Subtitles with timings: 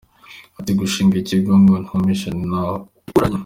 [0.59, 3.37] Ati “Gushinga iki kgo ni nka vision nahoranye.